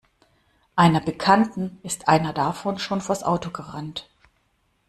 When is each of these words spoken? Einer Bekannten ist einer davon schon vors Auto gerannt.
Einer 0.75 0.99
Bekannten 0.99 1.77
ist 1.83 2.07
einer 2.07 2.33
davon 2.33 2.79
schon 2.79 3.01
vors 3.01 3.21
Auto 3.21 3.51
gerannt. 3.51 4.09